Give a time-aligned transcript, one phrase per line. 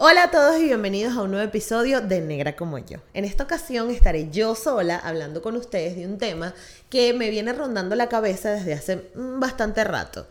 [0.00, 2.98] Hola a todos y bienvenidos a un nuevo episodio de Negra como yo.
[3.14, 6.54] En esta ocasión estaré yo sola hablando con ustedes de un tema
[6.88, 10.28] que me viene rondando la cabeza desde hace mm, bastante rato.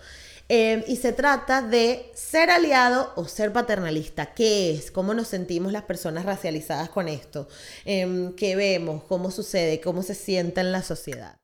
[0.47, 4.27] Eh, y se trata de ser aliado o ser paternalista.
[4.27, 4.89] ¿Qué es?
[4.89, 7.49] ¿Cómo nos sentimos las personas racializadas con esto?
[7.83, 9.03] Eh, ¿Qué vemos?
[9.03, 9.81] ¿Cómo sucede?
[9.81, 11.35] ¿Cómo se sienta en la sociedad?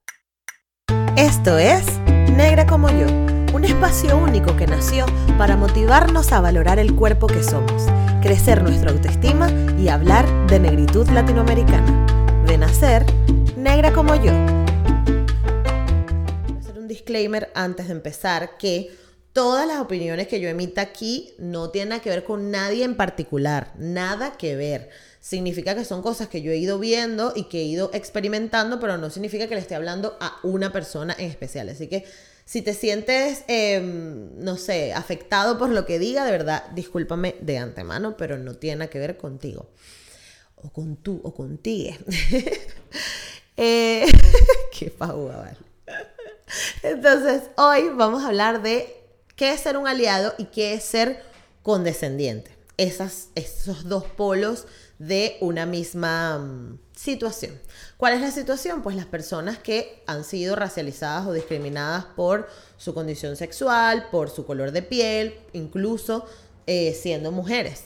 [1.17, 1.83] Esto es
[2.37, 3.07] Negra como yo,
[3.53, 5.05] un espacio único que nació
[5.37, 7.83] para motivarnos a valorar el cuerpo que somos,
[8.21, 12.43] crecer nuestra autoestima y hablar de negritud latinoamericana.
[12.47, 13.05] De nacer,
[13.55, 14.31] negra como yo.
[16.47, 18.89] Voy a hacer un disclaimer antes de empezar que
[19.33, 23.71] todas las opiniones que yo emita aquí no tienen que ver con nadie en particular,
[23.77, 27.65] nada que ver significa que son cosas que yo he ido viendo y que he
[27.65, 31.69] ido experimentando, pero no significa que le esté hablando a una persona en especial.
[31.69, 32.03] Así que
[32.45, 37.57] si te sientes, em, no sé, afectado por lo que diga, de verdad, discúlpame de
[37.57, 39.69] antemano, pero no tiene nada que ver contigo.
[40.55, 41.95] O con tú, o contigo.
[43.57, 44.05] eh,
[44.77, 45.57] qué paúa, vale.
[46.83, 48.93] Entonces, hoy vamos a hablar de
[49.35, 51.21] qué es ser un aliado y qué es ser
[51.61, 52.51] condescendiente.
[52.77, 54.65] Esas, esos dos polos
[54.99, 57.59] de una misma mm, situación.
[57.97, 58.81] ¿Cuál es la situación?
[58.81, 64.45] Pues las personas que han sido racializadas o discriminadas por su condición sexual, por su
[64.45, 66.25] color de piel, incluso
[66.67, 67.85] eh, siendo mujeres.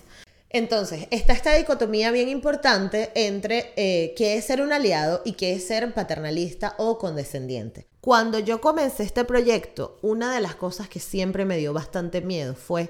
[0.49, 5.53] Entonces, está esta dicotomía bien importante entre eh, qué es ser un aliado y qué
[5.53, 7.87] es ser paternalista o condescendiente.
[7.99, 12.55] Cuando yo comencé este proyecto, una de las cosas que siempre me dio bastante miedo
[12.55, 12.89] fue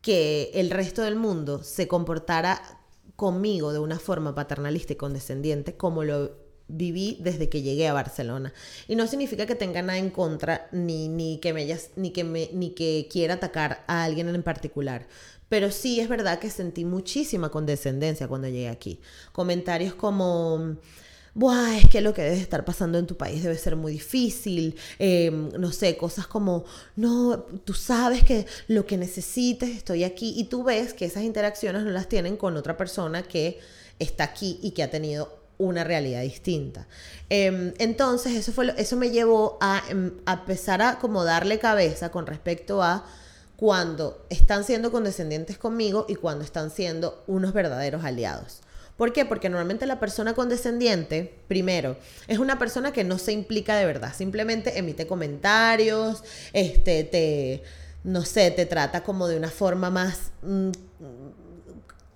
[0.00, 2.79] que el resto del mundo se comportara
[3.20, 8.54] conmigo de una forma paternalista y condescendiente como lo viví desde que llegué a Barcelona.
[8.88, 12.48] Y no significa que tenga nada en contra ni, ni, que, me ni, que, me,
[12.54, 15.06] ni que quiera atacar a alguien en particular.
[15.50, 19.02] Pero sí es verdad que sentí muchísima condescendencia cuando llegué aquí.
[19.32, 20.76] Comentarios como
[21.34, 24.76] Buah, es que lo que debe estar pasando en tu país debe ser muy difícil.
[24.98, 26.64] Em, no sé, cosas como,
[26.96, 30.34] no, tú sabes que lo que necesites, estoy aquí.
[30.36, 33.60] Y tú ves que esas interacciones no las tienen con otra persona que
[33.98, 36.88] está aquí y que ha tenido una realidad distinta.
[37.28, 42.10] Em, entonces, eso, fue eso me llevó a, em, a empezar a como darle cabeza
[42.10, 43.06] con respecto a
[43.56, 48.62] cuando están siendo condescendientes conmigo y cuando están siendo unos verdaderos aliados.
[49.00, 49.24] ¿Por qué?
[49.24, 51.96] Porque normalmente la persona condescendiente, primero,
[52.28, 56.22] es una persona que no se implica de verdad, simplemente emite comentarios,
[56.52, 57.62] este, te,
[58.04, 60.70] no sé, te trata como de una forma más mm,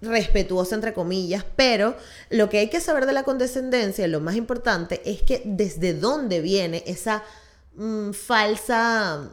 [0.02, 1.96] respetuosa, entre comillas, pero
[2.28, 6.42] lo que hay que saber de la condescendencia, lo más importante, es que desde dónde
[6.42, 7.22] viene esa
[7.76, 9.30] mm, falsa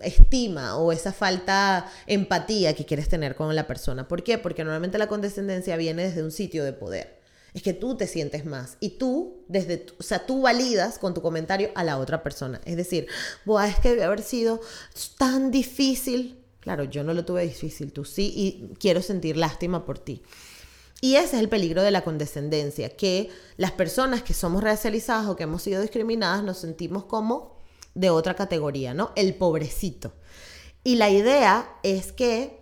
[0.00, 4.08] estima o esa falta empatía que quieres tener con la persona.
[4.08, 4.38] ¿Por qué?
[4.38, 7.20] Porque normalmente la condescendencia viene desde un sitio de poder.
[7.54, 11.22] Es que tú te sientes más y tú, desde, o sea, tú validas con tu
[11.22, 12.60] comentario a la otra persona.
[12.64, 13.06] Es decir,
[13.44, 14.60] Buah, es que debe haber sido
[15.18, 16.40] tan difícil.
[16.58, 20.22] Claro, yo no lo tuve difícil, tú sí, y quiero sentir lástima por ti.
[21.00, 25.36] Y ese es el peligro de la condescendencia, que las personas que somos racializadas o
[25.36, 27.53] que hemos sido discriminadas nos sentimos como
[27.94, 29.12] de otra categoría, ¿no?
[29.16, 30.12] El pobrecito.
[30.82, 32.60] Y la idea es que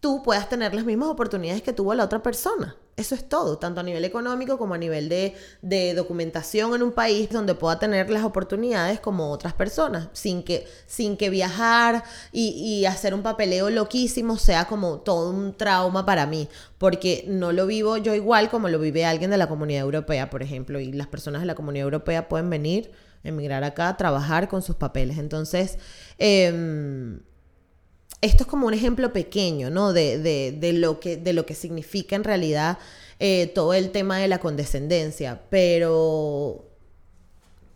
[0.00, 2.76] tú puedas tener las mismas oportunidades que tuvo la otra persona.
[2.96, 7.30] Eso es todo, tanto a nivel económico como a nivel de, documentación en un país
[7.30, 12.02] donde pueda tener las oportunidades como otras personas, sin que, sin que viajar
[12.32, 17.52] y, y, hacer un papeleo loquísimo sea como todo un trauma para mí, porque no
[17.52, 20.90] lo vivo yo igual como lo vive alguien de la comunidad europea, por ejemplo, y
[20.90, 22.90] las personas de la comunidad europea pueden venir
[23.24, 25.18] emigrar acá, trabajar con sus papeles.
[25.18, 25.78] Entonces,
[26.18, 27.20] em,
[28.20, 29.92] esto es como un ejemplo pequeño, ¿no?
[29.92, 32.78] De, lo, que, de lo que significa en realidad
[33.20, 36.64] eh, todo el tema de la condescendencia, pero...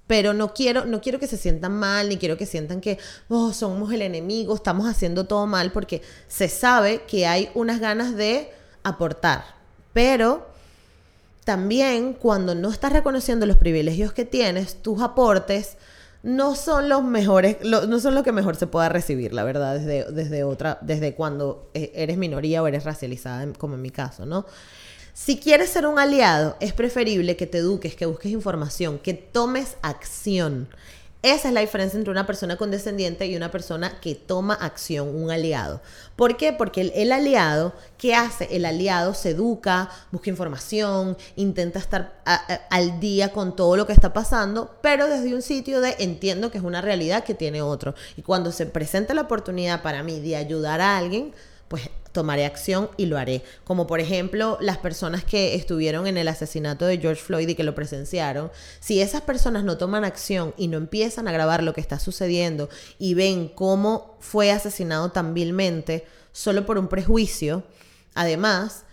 [0.09, 2.99] Pero no quiero, no quiero que se sientan mal, ni quiero que sientan que
[3.29, 8.15] oh, somos el enemigo, estamos haciendo todo mal, porque se sabe que hay unas ganas
[8.15, 8.51] de
[8.83, 9.43] aportar.
[9.95, 10.52] Pero
[11.45, 15.77] también cuando no estás reconociendo los privilegios que tienes, tus aportes
[16.23, 20.13] no son los mejores, no son lo que mejor se pueda recibir, la verdad, desde,
[20.13, 24.47] desde otra, desde cuando e, eres minoría o eres racializada, como en mi caso, ¿no?
[25.15, 29.77] Si quieres ser un aliado, es preferible que te eduques, que busques información, que tomes
[29.83, 30.69] acción.
[31.23, 35.31] Esa es la diferencia entre una persona condescendiente y una persona que toma acción, un
[35.31, 35.81] aliado.
[36.17, 36.53] ¿Por qué?
[36.53, 38.49] Porque el, aliado, ¿qué hace?
[38.51, 42.21] El aliado se educa, busca información, intenta estar
[42.71, 46.59] al día con todo lo que está pasando, pero desde un sitio de entiendo que
[46.59, 47.95] es una realidad que tiene otro.
[48.17, 51.33] Y cuando se presenta la oportunidad para mí de ayudar a alguien,
[51.69, 53.43] pues tomaré acción y lo haré.
[53.65, 57.65] Como por ejemplo las personas que estuvieron en el asesinato de George Floyd y que
[57.65, 58.51] lo presenciaron.
[58.81, 62.69] Si esas personas no toman acción y no empiezan a grabar lo que está sucediendo
[62.99, 67.65] y ven cómo fue asesinado tan vilmente solo por un prejuicio,
[68.15, 68.85] además,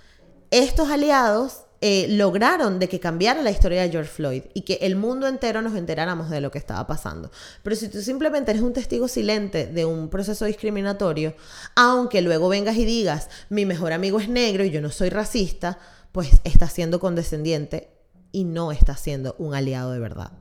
[0.52, 4.98] estos aliados eh, lograron de que cambiara la historia de George Floyd y que el
[4.98, 7.32] mundo entero nos enteráramos de lo que estaba pasando.
[7.64, 11.36] Pero si tú simplemente eres un testigo silente de un proceso discriminatorio,
[11.76, 15.80] aunque luego vengas y digas, mi mejor amigo es negro y yo no soy racista,
[16.12, 17.90] pues estás siendo condescendiente
[18.32, 20.32] y no estás siendo un aliado de verdad.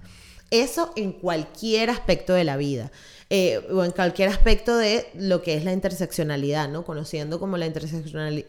[0.50, 2.90] Eso en cualquier aspecto de la vida.
[3.30, 6.86] Eh, o en cualquier aspecto de lo que es la interseccionalidad, ¿no?
[6.86, 8.48] Conociendo como la interseccionalidad,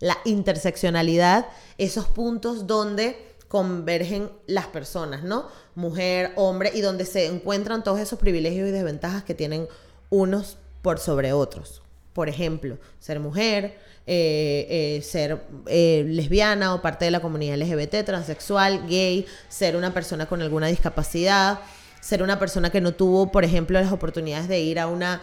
[0.00, 1.46] la interseccionalidad,
[1.78, 5.46] esos puntos donde convergen las personas, ¿no?
[5.74, 9.68] Mujer, hombre, y donde se encuentran todos esos privilegios y desventajas que tienen
[10.10, 11.82] unos por sobre otros.
[12.12, 14.66] Por ejemplo, ser mujer, eh,
[14.98, 20.26] eh, ser eh, lesbiana o parte de la comunidad LGBT, transexual, gay, ser una persona
[20.26, 21.60] con alguna discapacidad,
[22.00, 25.20] ser una persona que no tuvo, por ejemplo, las oportunidades de ir a una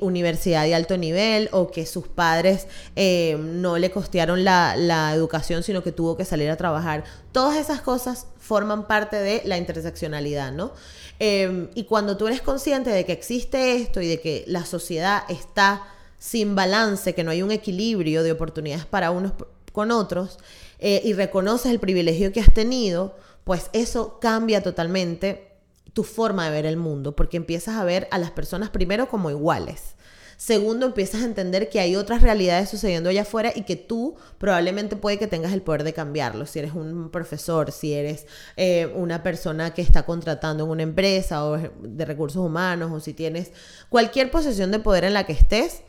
[0.00, 5.82] universidad de alto nivel o que sus padres eh, no le costearon la, educación, sino
[5.82, 7.04] que tuvo que salir a trabajar.
[7.32, 10.72] Todas esas cosas forman parte de la interseccionalidad, ¿no?
[11.18, 15.22] Em, y cuando tú eres consciente de que existe esto y de que la sociedad
[15.28, 15.84] está
[16.18, 19.32] sin balance, que no hay un equilibrio de oportunidades para unos
[19.72, 20.38] con otros,
[20.78, 25.51] eh, y reconoces el privilegio que has tenido, pues eso cambia totalmente
[25.92, 29.30] tu forma de ver el mundo, porque empiezas a ver a las personas primero como
[29.30, 29.94] iguales.
[30.42, 34.96] Segundo, empiezas a entender que hay otras realidades sucediendo allá afuera y que tú probablemente
[34.96, 36.46] puede que tengas el poder de cambiarlo.
[36.46, 38.26] Si eres un profesor, si eres
[38.56, 43.14] eh, una persona que está contratando en una empresa o de recursos humanos, o si
[43.14, 43.52] tienes
[43.88, 45.82] cualquier posición de poder en la que estés,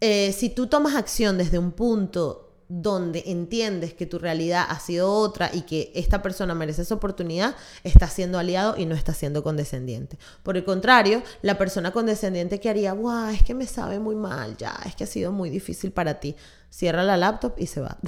[0.00, 5.12] eh, si tú tomas acción desde un punto donde entiendes que tu realidad ha sido
[5.12, 7.54] otra y que esta persona merece esa oportunidad,
[7.84, 10.18] está siendo aliado y no está siendo condescendiente.
[10.42, 14.56] Por el contrario, la persona condescendiente que haría, guau, es que me sabe muy mal,
[14.56, 16.34] ya, es que ha sido muy difícil para ti,
[16.70, 17.98] cierra la laptop y se va.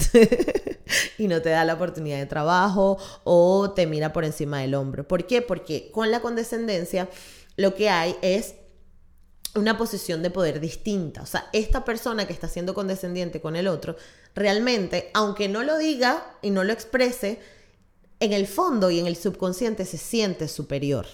[1.18, 5.06] y no te da la oportunidad de trabajo o te mira por encima del hombro.
[5.06, 5.40] ¿Por qué?
[5.40, 7.08] Porque con la condescendencia
[7.56, 8.54] lo que hay es
[9.54, 11.22] una posición de poder distinta.
[11.22, 13.96] O sea, esta persona que está siendo condescendiente con el otro,
[14.38, 17.40] realmente, aunque no lo diga y no lo exprese,
[18.20, 21.06] en el fondo y en el subconsciente se siente superior.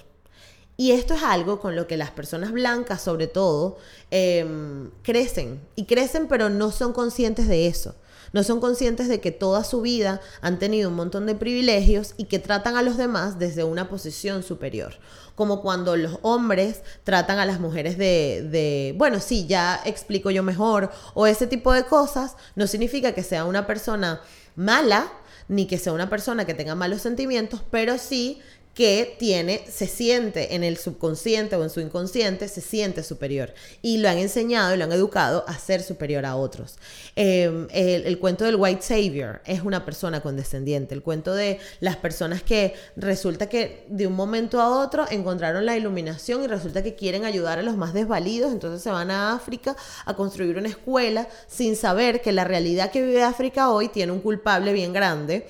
[0.76, 3.76] Y esto es algo con lo que las personas blancas, sobre todo,
[4.11, 5.61] em, crecen.
[5.76, 7.94] Y crecen, pero no son conscientes de eso.
[8.34, 12.25] No son conscientes de que toda su vida han tenido un montón de privilegios y
[12.25, 14.98] que tratan a los demás desde una posición superior.
[15.36, 20.42] Como cuando los hombres tratan a las mujeres de, de, bueno, sí, ya explico yo
[20.42, 24.20] mejor, o ese tipo de cosas, no significa que sea una persona
[24.56, 25.10] mala,
[25.46, 28.40] ni que sea una persona que tenga malos sentimientos, pero sí
[28.75, 33.55] que tiene, se siente en el subconsciente o en su inconsciente, se siente superior.
[33.82, 36.76] Y lo han enseñado y lo han educado a ser superior a otros.
[37.15, 40.94] Em, el, cuento del White Savior es una persona condescendiente.
[40.94, 45.77] El cuento de las personas que resulta que de un momento a otro encontraron la
[45.77, 49.77] iluminación y resulta que quieren ayudar a los más desvalidos, entonces se van a África
[50.05, 54.20] a construir una escuela sin saber que la realidad que vive África hoy tiene un
[54.20, 55.46] culpable bien grande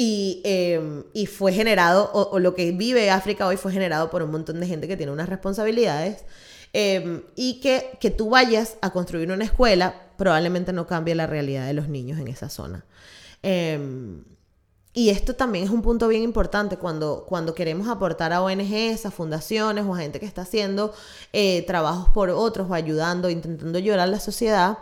[0.00, 4.30] y, em, y fue generado, o, lo que vive África hoy fue generado por un
[4.30, 6.24] montón de gente que tiene unas responsabilidades.
[6.72, 11.66] Em, y que, que tú vayas a construir una escuela probablemente no cambie la realidad
[11.66, 12.84] de los niños en esa zona.
[13.42, 14.22] Em,
[14.92, 19.10] y esto también es un punto bien importante cuando, cuando queremos aportar a ONGs, a
[19.10, 20.94] fundaciones o a gente que está haciendo
[21.32, 24.78] eh, trabajos por otros o ayudando, intentando ayudar a la sociedad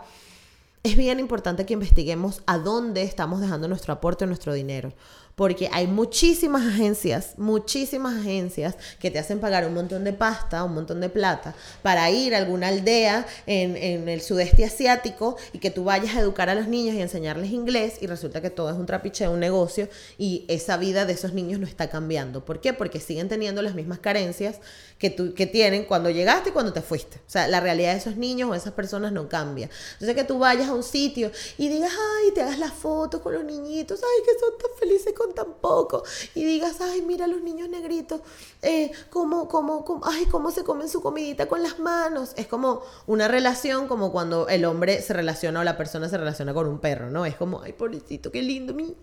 [0.83, 4.93] es bien importante que investiguemos a dónde estamos dejando nuestro aporte, nuestro dinero
[5.37, 10.73] porque hay muchísimas agencias, muchísimas agencias que te hacen pagar un montón de pasta, un
[10.73, 11.53] montón de plata,
[11.83, 16.49] para ir a alguna aldea en, el sudeste asiático y que tú vayas a educar
[16.49, 19.87] a los niños y enseñarles inglés y resulta que todo es un trapiche, un negocio
[20.17, 22.43] y esa vida de esos niños no está cambiando.
[22.43, 22.73] ¿Por qué?
[22.73, 24.59] Porque siguen teniendo las mismas carencias
[24.97, 27.17] que, tú, que tienen cuando llegaste y cuando te fuiste.
[27.17, 29.69] O sea, la realidad de esos niños o esas personas no cambia.
[29.93, 33.33] Entonces que tú vayas a un sitio y digas, ay, te hagas la foto con
[33.33, 37.69] los niñitos, ay, que son tan felices con tampoco y digas, ay, mira los niños
[37.69, 38.21] negritos,
[38.61, 42.33] eh, cómo, cómo, ay, cómo se comen su comidita con las manos.
[42.35, 46.53] Es como una relación como cuando el hombre se relaciona o la persona se relaciona
[46.53, 47.25] con un perro, ¿no?
[47.25, 48.95] Es como, ay, pobrecito, qué lindo, mi...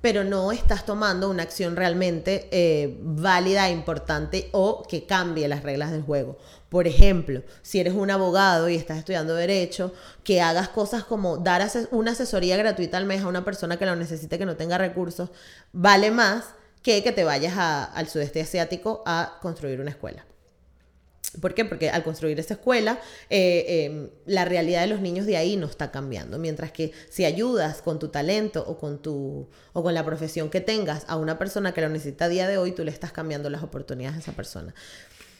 [0.00, 5.90] pero no estás tomando una acción realmente eh, válida, importante o que cambie las reglas
[5.90, 6.38] del juego.
[6.68, 9.92] Por ejemplo, si eres un abogado y estás estudiando derecho,
[10.24, 13.96] que hagas cosas como dar una asesoría gratuita al mes a una persona que lo
[13.96, 15.30] necesite, que no tenga recursos,
[15.72, 16.44] vale más
[16.82, 20.24] que que te vayas al sudeste asiático a construir una escuela.
[21.40, 21.64] ¿Por qué?
[21.64, 23.00] Porque al construir esa escuela,
[23.30, 26.38] eh, em, la realidad de los niños de ahí no está cambiando.
[26.38, 30.60] Mientras que si ayudas con tu talento o con, tu, o con la profesión que
[30.60, 33.50] tengas a una persona que lo necesita a día de hoy, tú le estás cambiando
[33.50, 34.74] las oportunidades a esa persona.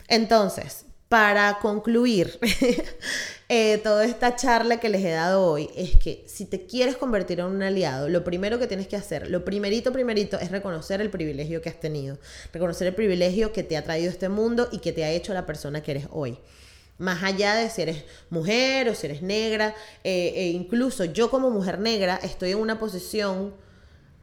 [0.08, 2.38] Entonces, para concluir
[3.48, 7.38] eh, toda esta charla que les he dado hoy, es que si te quieres convertir
[7.38, 11.10] en un aliado, lo primero que tienes que hacer, lo primerito, primerito, es reconocer el
[11.10, 12.18] privilegio que has tenido,
[12.52, 15.46] reconocer el privilegio que te ha traído este mundo y que te ha hecho la
[15.46, 16.38] persona que eres hoy.
[16.98, 21.50] Más allá de si eres mujer o si eres negra, eh, e incluso yo como
[21.50, 23.54] mujer negra estoy en una posición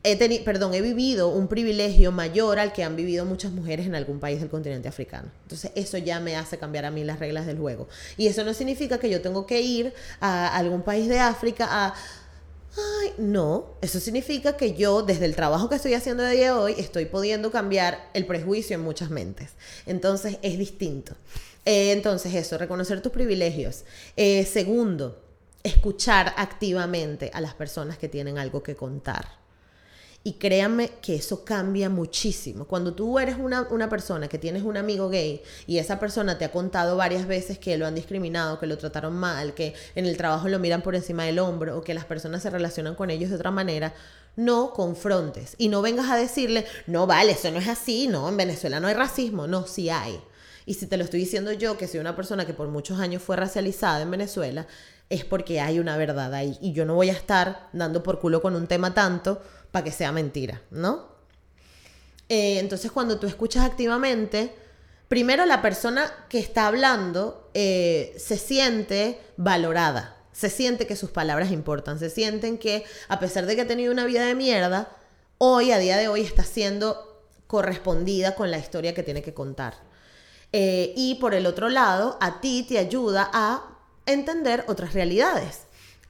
[0.04, 4.20] he perdón, he vivido un privilegio mayor al que han vivido muchas mujeres en algún
[4.20, 5.30] país del continente africano.
[5.44, 7.88] Entonces, eso ya me hace cambiar a mí las reglas del juego.
[8.18, 11.94] Y eso no significa que yo tengo que ir a algún país de África a
[12.76, 16.52] Ay, no, eso significa que yo desde el trabajo que estoy haciendo de día de
[16.52, 19.52] hoy estoy pudiendo cambiar el prejuicio en muchas mentes.
[19.86, 21.14] Entonces es distinto.
[21.66, 23.84] Eh, entonces eso, reconocer tus privilegios.
[24.18, 25.22] Eh, segundo,
[25.62, 29.43] escuchar activamente a las personas que tienen algo que contar.
[30.26, 32.66] Y créanme que eso cambia muchísimo.
[32.66, 36.52] Cuando tú eres una, persona que tienes un amigo gay y esa persona te ha
[36.52, 40.48] contado varias veces que lo han discriminado, que lo trataron mal, que en el trabajo
[40.48, 43.36] lo miran por encima del hombro o que las personas se relacionan con ellos de
[43.36, 43.94] otra manera,
[44.38, 48.38] no confrontes y no vengas a decirle, no vale, eso no es así, no, en
[48.38, 50.22] Venezuela no hay racismo, no, sí hay.
[50.66, 53.22] Y si te lo estoy diciendo yo, que soy una persona que por muchos años
[53.22, 54.68] fue racializada en Venezuela,
[55.10, 56.58] es porque hay una verdad ahí.
[56.62, 59.42] Y yo no voy a estar dando por culo con un tema tanto
[59.74, 61.08] para que sea mentira, ¿no?
[62.30, 64.54] Eh, entonces cuando tú escuchas activamente,
[65.08, 71.52] primero la persona que está hablando eh, se siente valorada, se siente que sus palabras
[71.52, 74.96] importan, se sienten que a pesar de que ha tenido una vida de mierda,
[75.40, 79.74] hoy, a día de hoy, está siendo correspondida con la historia que tiene que contar.
[80.52, 85.62] Eh, y por el otro lado, a ti te ayuda a entender otras realidades.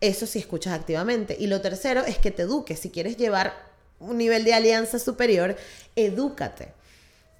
[0.03, 1.37] Eso sí escuchas activamente.
[1.39, 2.77] Y lo tercero es que te eduques.
[2.77, 3.53] Si quieres llevar
[4.01, 5.55] un nivel de alianza superior,
[5.95, 6.73] edúcate.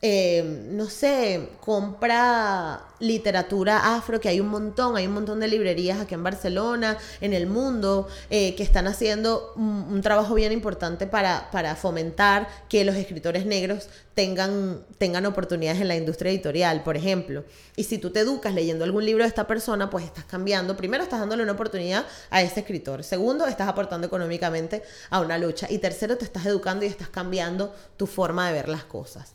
[0.05, 6.01] Eh, no sé, compra literatura afro, que hay un montón, hay un montón de librerías
[6.01, 11.49] aquí en Barcelona, en el mundo, eh, que están haciendo un, trabajo bien importante para,
[11.51, 17.45] para, fomentar que los escritores negros tengan, tengan oportunidades en la industria editorial, por ejemplo.
[17.77, 20.75] Y si tú te educas leyendo algún libro de esta persona, pues estás cambiando.
[20.75, 23.05] Primero, estás dándole una oportunidad a ese escritor.
[23.05, 25.67] Segundo, estás aportando económicamente a una lucha.
[25.69, 29.31] Y tercero, te estás educando y estás cambiando tu forma de ver las cosas.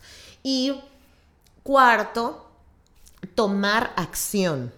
[0.51, 0.81] Y
[1.63, 2.51] cuarto,
[3.35, 4.73] tomar acción.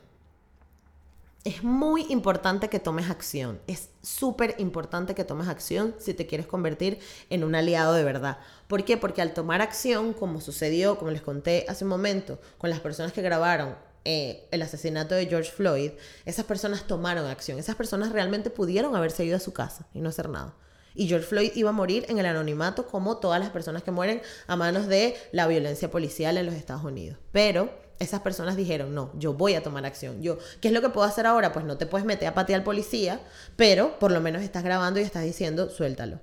[1.45, 3.61] Es muy importante que tomes acción.
[3.69, 6.99] Es súper importante que tomes acción si te quieres convertir
[7.31, 8.39] en un aliado de verdad.
[8.67, 8.97] ¿Por qué?
[8.97, 13.13] Porque al tomar acción, como sucedió, como les conté hace un momento, con las personas
[13.13, 15.93] que grabaron eh, el asesinato de George Floyd,
[16.25, 17.61] esas personas tomaron acción.
[17.61, 20.53] Esas personas realmente pudieron haberse ido a su casa y no hacer nada.
[20.95, 24.23] Y George Floyd iba a morir en el anonimato como todas las personas que mueren
[24.47, 27.19] a manos de la violencia policial en los Estados Unidos.
[27.33, 30.23] Pero esas personas dijeron, no, yo voy a tomar acción.
[30.23, 31.53] Yo, ¿qué es lo que puedo hacer ahora?
[31.53, 33.21] Pues no te puedes meter a patear al policía,
[33.57, 36.21] pero por lo menos estás grabando y estás diciendo, suéltalo.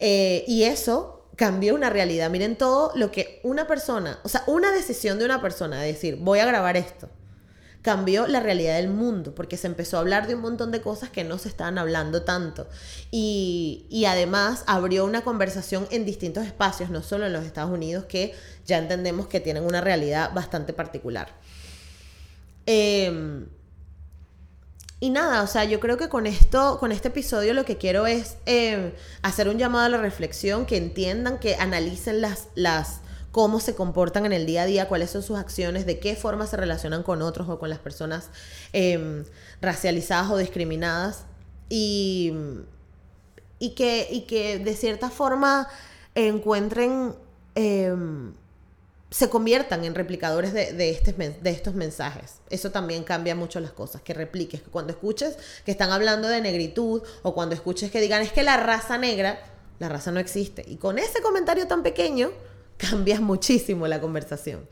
[0.00, 2.30] Eh, y eso cambió una realidad.
[2.30, 6.16] Miren todo lo que una persona, o sea, una decisión de una persona de decir,
[6.16, 7.08] voy a grabar esto
[7.84, 11.10] cambió la realidad del mundo, porque se empezó a hablar de un montón de cosas
[11.10, 12.66] que no se estaban hablando tanto.
[13.10, 18.34] Y, además abrió una conversación en distintos espacios, no solo en los Estados Unidos, que
[18.64, 21.28] ya entendemos que tienen una realidad bastante particular.
[22.64, 23.48] Em,
[24.98, 28.06] y nada, o sea, yo creo que con esto, con este episodio lo que quiero
[28.06, 33.02] es em, hacer un llamado a la reflexión, que entiendan, que analicen las, las
[33.34, 36.46] cómo se comportan en el día a día, cuáles son sus acciones, de qué forma
[36.46, 38.28] se relacionan con otros o con las personas
[38.72, 39.24] em,
[39.60, 41.24] racializadas o discriminadas.
[41.68, 42.32] Y,
[43.58, 45.66] y, que, y que de cierta forma
[46.14, 47.16] encuentren,
[47.56, 48.34] em,
[49.10, 52.34] se conviertan en replicadores de, este, de estos mensajes.
[52.50, 56.40] Eso también cambia mucho las cosas, que repliques, que cuando escuches que están hablando de
[56.40, 59.40] negritud o cuando escuches que digan es que la raza negra,
[59.80, 60.64] la raza no existe.
[60.68, 62.30] Y con ese comentario tan pequeño,
[62.90, 64.66] cambias muchísimo la conversación.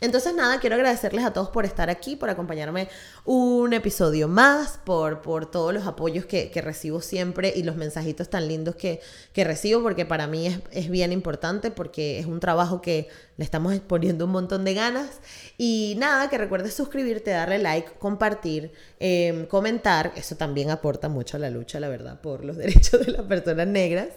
[0.00, 2.88] Entonces nada, quiero agradecerles a todos por estar aquí, por acompañarme
[3.24, 8.46] un episodio más, por, por todos los apoyos que, recibo siempre y los mensajitos tan
[8.46, 9.00] lindos que,
[9.32, 13.44] que recibo, porque para mí es, es bien importante, porque es un trabajo que le
[13.44, 15.20] estamos poniendo un montón de ganas.
[15.58, 20.12] Y nada, que recuerdes suscribirte, darle like, compartir, em, comentar.
[20.16, 23.66] Eso también aporta mucho a la lucha, la verdad, por los derechos de las personas
[23.66, 24.08] negras.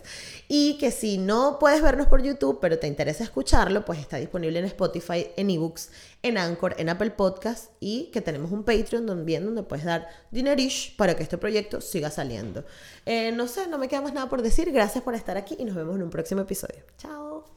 [0.47, 4.59] Y que si no puedes vernos por YouTube, pero te interesa escucharlo, pues está disponible
[4.59, 5.91] en Spotify, en ebooks,
[6.23, 10.95] en Anchor, en Apple Podcast y que tenemos un Patreon también donde puedes dar dinerish
[10.95, 12.63] para que este proyecto siga saliendo.
[13.05, 14.71] Eh, no sé, no me queda más nada por decir.
[14.71, 16.83] Gracias por estar aquí y nos vemos en un próximo episodio.
[16.97, 17.56] Chao.